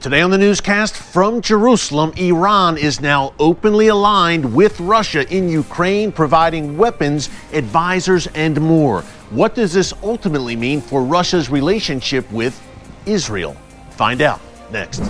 [0.00, 6.10] Today on the newscast from Jerusalem, Iran is now openly aligned with Russia in Ukraine,
[6.10, 9.02] providing weapons, advisors, and more.
[9.28, 12.58] What does this ultimately mean for Russia's relationship with
[13.04, 13.52] Israel?
[13.90, 14.40] Find out
[14.72, 15.00] next.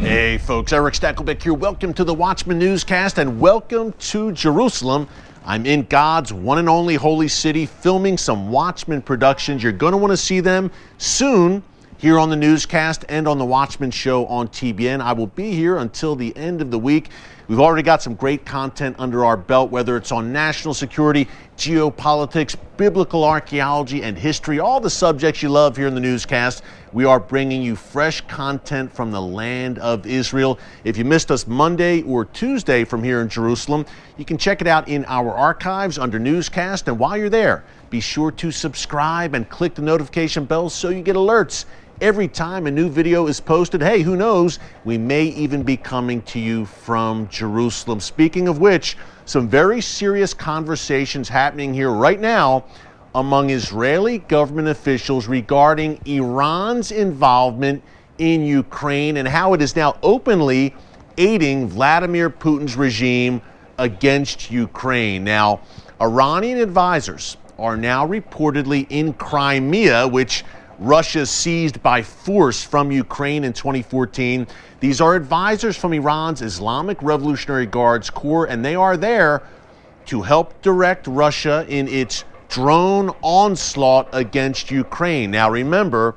[0.00, 1.52] Hey, folks, Erick Stakelbeck here.
[1.52, 5.06] Welcome to the Watchman Newscast and welcome to Jerusalem.
[5.50, 9.64] I'm in God's one and only holy city filming some Watchman productions.
[9.64, 11.64] You're going to want to see them soon
[11.98, 15.00] here on the newscast and on the Watchman show on TBN.
[15.00, 17.10] I will be here until the end of the week.
[17.48, 22.54] We've already got some great content under our belt, whether it's on national security, geopolitics,
[22.76, 26.62] biblical archaeology, and history, all the subjects you love here in the newscast.
[26.92, 30.58] We are bringing you fresh content from the land of Israel.
[30.82, 34.66] If you missed us Monday or Tuesday from here in Jerusalem, you can check it
[34.66, 36.88] out in our archives under newscast.
[36.88, 41.00] And while you're there, be sure to subscribe and click the notification bell so you
[41.00, 41.64] get alerts
[42.00, 43.80] every time a new video is posted.
[43.80, 44.58] Hey, who knows?
[44.84, 48.00] We may even be coming to you from Jerusalem.
[48.00, 48.96] Speaking of which,
[49.26, 52.64] some very serious conversations happening here right now
[53.14, 57.82] among Israeli government officials regarding Iran's involvement
[58.18, 60.74] in Ukraine and how it is now openly
[61.18, 63.42] aiding Vladimir Putin's regime
[63.78, 65.24] against Ukraine.
[65.24, 65.60] Now,
[66.00, 70.44] Iranian advisors are now reportedly in Crimea, which
[70.78, 74.46] Russia seized by force from Ukraine in 2014.
[74.80, 79.42] These are advisors from Iran's Islamic Revolutionary Guards Corps, and they are there
[80.06, 85.30] to help direct Russia in its drone onslaught against Ukraine.
[85.30, 86.16] Now, remember,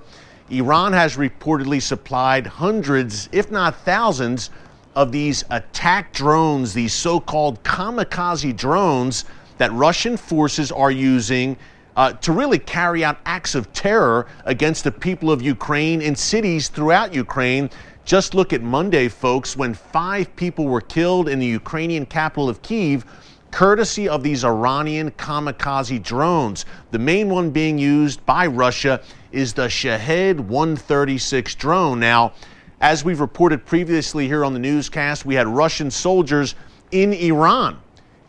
[0.50, 4.50] Iran has reportedly supplied hundreds, if not thousands,
[4.96, 9.26] of these attack drones, these so called kamikaze drones
[9.58, 11.58] that Russian forces are using
[11.96, 16.68] uh, to really carry out acts of terror against the people of Ukraine in cities
[16.68, 17.70] throughout Ukraine.
[18.06, 22.62] Just look at Monday, folks, when five people were killed in the Ukrainian capital of
[22.62, 23.06] Kiev,
[23.54, 26.66] courtesy of these Iranian kamikaze drones.
[26.90, 29.00] The main one being used by Russia
[29.32, 32.00] is the Shahed 136 drone.
[32.00, 32.34] Now,
[32.82, 36.56] as we've reported previously here on the newscast, we had Russian soldiers
[36.90, 37.80] in Iran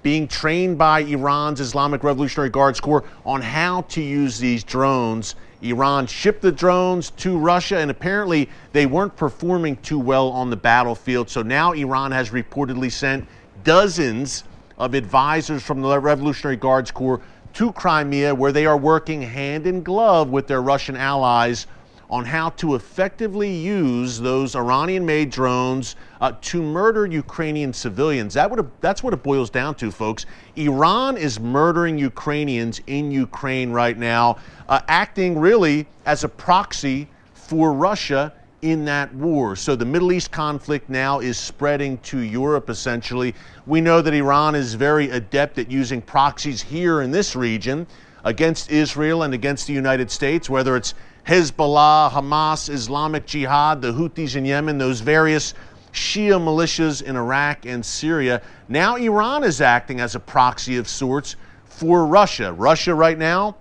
[0.03, 5.37] being trained by Iran's Islamic Revolutionary Guards Corps on how to use these drones.
[5.63, 10.57] Iran shipped the drones to Russia, and apparently they weren't performing too well on the
[10.57, 11.31] battlefield.
[11.31, 13.27] So now Iran has reportedly sent
[13.65, 14.45] dozens
[14.79, 17.21] of advisors from the Revolutionary Guards Corps
[17.55, 21.67] to Crimea, where they are working hand in glove with their Russian allies
[22.11, 28.35] on how to effectively use those Iranian made drones uh, to murder Ukrainian civilians.
[28.35, 30.27] That would that's what it boils down to, folks.
[30.57, 34.37] Iran is murdering Ukrainians in Ukraine right now,
[34.69, 38.33] uh, acting really as a proxy for Russia
[38.65, 39.55] in that war.
[39.55, 43.35] So the Middle East conflict now is spreading to Europe essentially.
[43.67, 47.87] We know that Iran is very adept at using proxies here in this region
[48.25, 50.95] against Israel and against the United States, whether it's
[51.27, 55.53] Hezbollah, Hamas, Islamic Jihad, the Houthis in Yemen, those various
[55.93, 58.41] Shia militias in Iraq and Syria.
[58.69, 61.37] Now Iran is acting as a proxy of sorts
[61.67, 62.51] for Russia.
[62.51, 63.57] Russia right now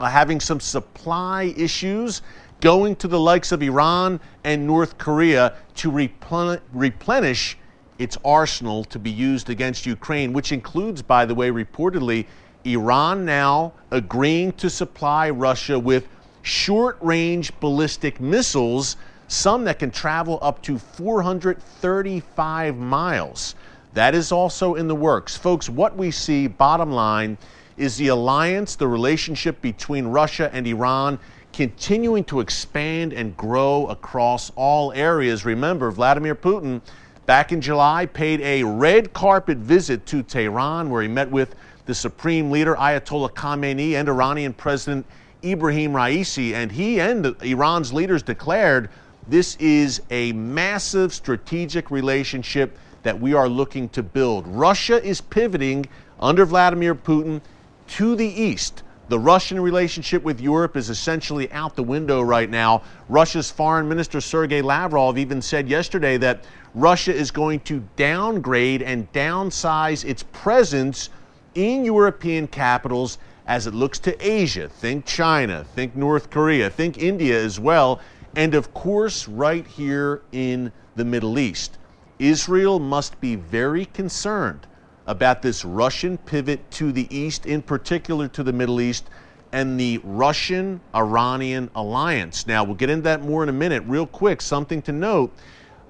[0.00, 2.22] uh, having some supply issues
[2.62, 7.58] going to the likes of Iran and North Korea to replen- replenish
[7.98, 12.24] its arsenal to be used against Ukraine, which includes, by the way, reportedly,
[12.64, 16.06] Iran now agreeing to supply Russia with
[16.42, 18.96] short range ballistic missiles,
[19.26, 23.56] some that can travel up to 435 miles.
[23.94, 25.36] That is also in the works.
[25.36, 27.36] Folks, what we see, bottom line,
[27.76, 31.18] is the alliance, the relationship between Russia and Iran
[31.52, 35.44] continuing to expand and grow across all areas.
[35.44, 36.80] Remember, Vladimir Putin
[37.26, 41.54] back in July paid a red carpet visit to Tehran where he met with
[41.86, 45.04] the supreme leader Ayatollah Khamenei and Iranian President
[45.44, 48.88] Ibrahim Raisi, and he and Iran's leaders declared
[49.28, 54.46] this is a massive strategic relationship that we are looking to build.
[54.46, 55.86] Russia is pivoting
[56.20, 57.40] under Vladimir Putin
[57.88, 58.82] to the east.
[59.12, 62.80] The Russian relationship with Europe is essentially out the window right now.
[63.10, 66.44] Russia's Foreign Minister Sergei Lavrov even said yesterday that
[66.74, 71.10] Russia is going to downgrade and downsize its presence
[71.54, 74.66] in European capitals as it looks to Asia.
[74.66, 78.00] Think China, think North Korea, think India as well,
[78.34, 81.76] and of course, right here in the Middle East.
[82.18, 84.66] Israel must be very concerned
[85.06, 89.08] about this Russian pivot to the east, in particular to the Middle East,
[89.52, 92.46] and the Russian Iranian alliance.
[92.46, 93.82] Now, we'll get into that more in a minute.
[93.86, 95.32] Real quick, something to note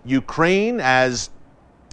[0.04, 1.30] Ukraine, as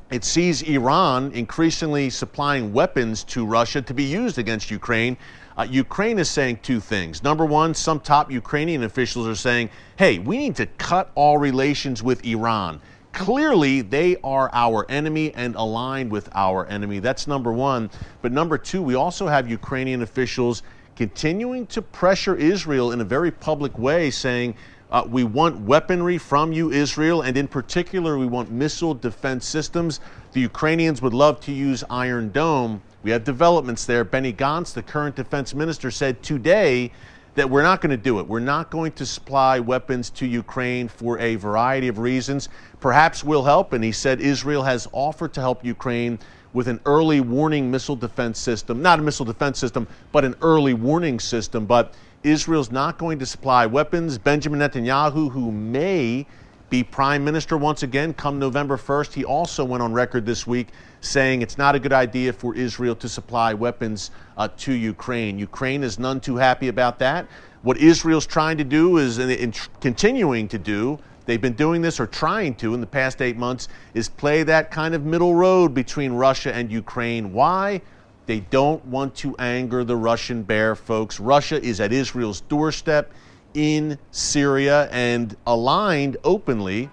[0.10, 5.16] it sees Iran increasingly supplying weapons to Russia to be used against Ukraine.
[5.56, 7.22] Uh, Ukraine is saying two things.
[7.22, 12.02] Number one, some top Ukrainian officials are saying, hey, we need to cut all relations
[12.02, 12.82] with Iran.
[13.14, 17.00] Clearly, they are our enemy and aligned with our enemy.
[17.00, 17.90] That's number one.
[18.22, 20.64] But number two, we also have Ukrainian officials
[20.96, 24.56] continuing to pressure Israel in a very public way, saying,
[24.92, 30.00] uh, we want weaponry from you, Israel, and in particular, we want missile defense systems.
[30.32, 32.82] The Ukrainians would love to use Iron Dome.
[33.04, 34.04] We have developments there.
[34.04, 36.92] Benny Gantz, the current defense minister, said today
[37.40, 38.28] that we're not going to do it.
[38.28, 42.50] We're not going to supply weapons to Ukraine for a variety of reasons.
[42.82, 43.72] Perhaps we'll help.
[43.72, 46.20] And he said Israel has offered to help Ukraine
[46.52, 50.74] with an early warning missile defense system, not a missile defense system, but an early
[50.74, 51.66] warning system.
[51.66, 51.94] But
[52.24, 54.18] Israel's not going to supply weapons.
[54.18, 56.28] Benjamin Netanyahu, who may
[56.70, 60.68] be prime minister once again come November 1st, he also went on record this week
[61.02, 65.40] saying it's not a good idea for Israel to supply weapons uh, to Ukraine.
[65.40, 67.28] Ukraine is none too happy about that.
[67.62, 72.08] What Israel's trying to do is, and continuing to do, they've been doing this or
[72.08, 76.14] trying to in the past eight months, is play that kind of middle road between
[76.14, 77.34] Russia and Ukraine.
[77.34, 77.82] Why?
[78.28, 81.20] They don't want to anger the Russian bear, folks.
[81.20, 83.12] Russia is at Israel's doorstep
[83.54, 86.90] in Syria and aligned openly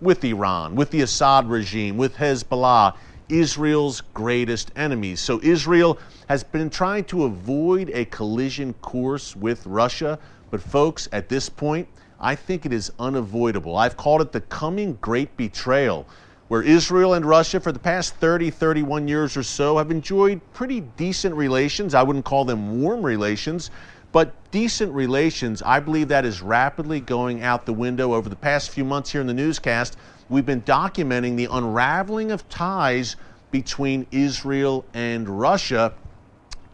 [0.00, 2.94] with Iran, with the Assad regime, with Hezbollah,
[3.28, 5.20] Israel's greatest enemies.
[5.20, 5.98] So Israel
[6.28, 10.18] has been trying to avoid a collision course with Russia,
[10.50, 11.88] but folks, at this point,
[12.20, 13.76] I think it is unavoidable.
[13.76, 16.06] I've called it the coming great betrayal
[16.48, 20.80] where Israel and Russia, for the past 30, 31 years or so, have enjoyed pretty
[20.80, 21.94] decent relations.
[21.94, 23.70] I wouldn't call them warm relations,
[24.14, 25.60] but decent relations.
[25.60, 28.14] I believe that is rapidly going out the window.
[28.14, 29.96] Over the past few months here in the newscast,
[30.28, 33.16] we've been documenting the unraveling of ties
[33.50, 35.94] between Israel and Russia.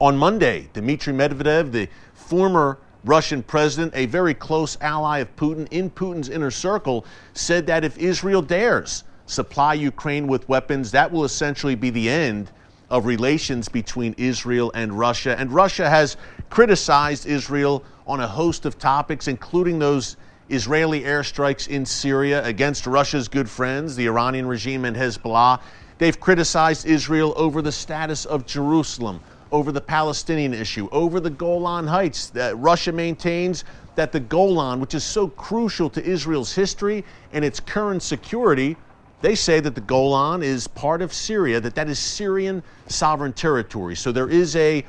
[0.03, 5.89] On Monday, Dmitry Medvedev, the former Russian president, a very close ally of Putin in
[5.89, 11.75] Putin's inner circle, said that if Israel dares supply Ukraine with weapons, that will essentially
[11.75, 12.51] be the end
[12.91, 15.39] of relations between Israel and Russia.
[15.39, 16.17] And Russia has
[16.51, 20.17] criticized Israel on a host of topics, including those
[20.49, 25.61] Israeli airstrikes in Syria against Russia's good friends, the Iranian regime and Hezbollah.
[25.99, 29.21] They've criticized Israel over the status of Jerusalem,
[29.53, 32.31] over the Palestinian issue, over the Golan Heights.
[32.31, 33.65] That Russia maintains
[33.95, 38.77] that the Golan, which is so crucial to Israel's history and its current security,
[39.23, 43.97] they say that the Golan is part of Syria, that that is Syrian sovereign territory.
[43.97, 44.85] So there is a,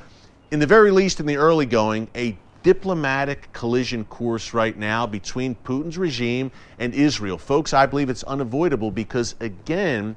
[0.52, 5.56] in the very least in the early going, a diplomatic collision course right now between
[5.56, 7.38] Putin's regime and Israel.
[7.38, 10.16] Folks, I believe it's unavoidable because, again,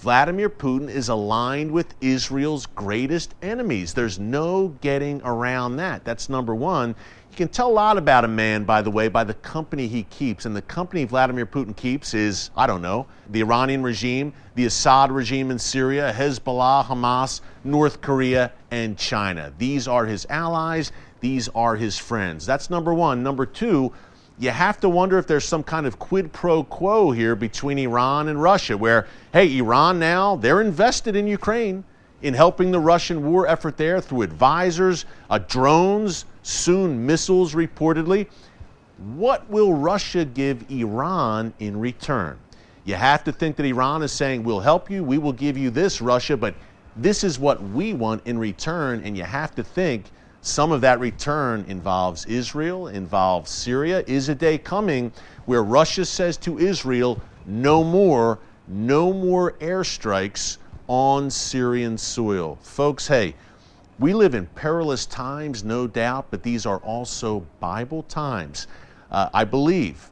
[0.00, 3.92] Vladimir Putin is aligned with Israel's greatest enemies.
[3.92, 6.06] There's no getting around that.
[6.06, 6.94] That's number one.
[7.30, 10.04] You can tell a lot about a man, by the way, by the company he
[10.04, 10.46] keeps.
[10.46, 15.12] And the company Vladimir Putin keeps is, I don't know, the Iranian regime, the Assad
[15.12, 19.52] regime in Syria, Hezbollah, Hamas, North Korea, and China.
[19.58, 20.92] These are his allies.
[21.20, 22.46] These are his friends.
[22.46, 23.22] That's number one.
[23.22, 23.92] Number two,
[24.40, 28.28] you have to wonder if there's some kind of quid pro quo here between Iran
[28.28, 31.84] and Russia, where, hey, Iran now, they're invested in Ukraine
[32.22, 38.28] in helping the Russian war effort there through advisors, uh, drones, soon missiles reportedly.
[39.14, 42.38] What will Russia give Iran in return?
[42.86, 45.68] You have to think that Iran is saying, We'll help you, we will give you
[45.68, 46.54] this, Russia, but
[46.96, 49.02] this is what we want in return.
[49.04, 50.04] And you have to think
[50.42, 54.02] some of that return involves Israel, involves Syria.
[54.06, 55.12] Is a day coming
[55.44, 62.58] where Russia says to Israel, no more, no more airstrikes on Syrian soil.
[62.62, 63.34] Folks, hey,
[63.98, 68.66] we live in perilous times, no doubt, but these are also Bible times.
[69.10, 70.10] Uh, I believe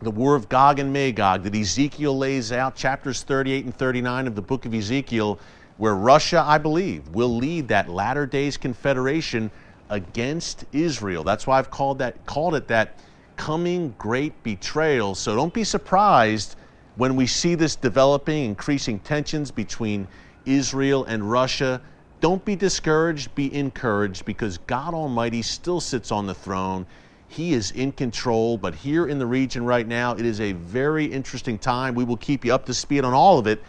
[0.00, 4.34] the war of Gog and Magog that Ezekiel lays out, chapters 38 and 39 of
[4.34, 5.38] the book of Ezekiel,
[5.78, 9.50] where Russia, I believe, will lead that latter days confederation
[9.88, 11.24] against Israel.
[11.24, 12.98] That's why I've called that called it that
[13.36, 15.14] coming great betrayal.
[15.14, 16.56] So don't be surprised
[16.96, 20.08] when we see this developing, increasing tensions between
[20.44, 21.80] Israel and Russia.
[22.20, 26.84] Don't be discouraged, be encouraged because God Almighty still sits on the throne.
[27.28, 31.04] He is in control, but here in the region right now, it is a very
[31.04, 31.94] interesting time.
[31.94, 33.62] We will keep you up to speed on all of it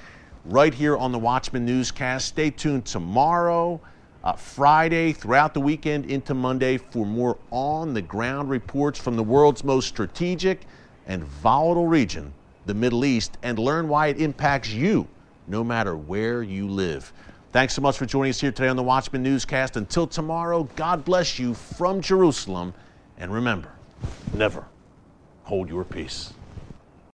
[0.45, 2.27] right here on the Watchman Newscast.
[2.27, 3.79] Stay tuned tomorrow,
[4.23, 9.23] uh, Friday, throughout the weekend into Monday for more on the ground reports from the
[9.23, 10.61] world's most strategic
[11.07, 12.33] and volatile region,
[12.65, 15.07] the Middle East, and learn why it impacts you
[15.47, 17.11] no matter where you live.
[17.51, 19.75] Thanks so much for joining us here today on the Watchman Newscast.
[19.75, 22.75] Until tomorrow, God bless you from Jerusalem.
[23.17, 23.71] And remember,
[24.35, 24.65] never
[25.43, 26.31] hold your peace.